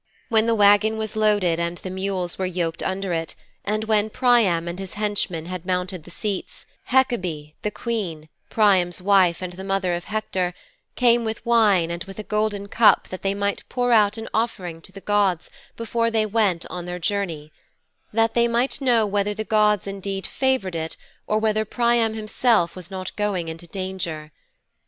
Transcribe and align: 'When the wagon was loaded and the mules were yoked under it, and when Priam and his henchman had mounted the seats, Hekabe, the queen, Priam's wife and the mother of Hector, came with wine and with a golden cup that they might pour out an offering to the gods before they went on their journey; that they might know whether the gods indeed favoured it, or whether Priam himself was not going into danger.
'When 0.29 0.47
the 0.47 0.55
wagon 0.55 0.97
was 0.97 1.15
loaded 1.15 1.59
and 1.59 1.77
the 1.77 1.91
mules 1.91 2.39
were 2.39 2.47
yoked 2.47 2.81
under 2.81 3.13
it, 3.13 3.35
and 3.63 3.83
when 3.83 4.09
Priam 4.09 4.67
and 4.67 4.79
his 4.79 4.95
henchman 4.95 5.45
had 5.45 5.63
mounted 5.63 6.05
the 6.05 6.09
seats, 6.09 6.65
Hekabe, 6.89 7.53
the 7.61 7.69
queen, 7.69 8.27
Priam's 8.49 8.99
wife 8.99 9.43
and 9.43 9.53
the 9.53 9.63
mother 9.63 9.93
of 9.93 10.05
Hector, 10.05 10.55
came 10.95 11.23
with 11.23 11.45
wine 11.45 11.91
and 11.91 12.03
with 12.05 12.17
a 12.17 12.23
golden 12.23 12.67
cup 12.67 13.09
that 13.09 13.21
they 13.21 13.35
might 13.35 13.63
pour 13.69 13.91
out 13.91 14.17
an 14.17 14.27
offering 14.33 14.81
to 14.81 14.91
the 14.91 15.01
gods 15.01 15.51
before 15.77 16.09
they 16.09 16.25
went 16.25 16.65
on 16.71 16.85
their 16.85 16.97
journey; 16.97 17.51
that 18.11 18.33
they 18.33 18.47
might 18.47 18.81
know 18.81 19.05
whether 19.05 19.35
the 19.35 19.43
gods 19.43 19.85
indeed 19.85 20.25
favoured 20.25 20.73
it, 20.75 20.97
or 21.27 21.37
whether 21.37 21.63
Priam 21.63 22.15
himself 22.15 22.75
was 22.75 22.89
not 22.89 23.15
going 23.15 23.47
into 23.49 23.67
danger. 23.67 24.31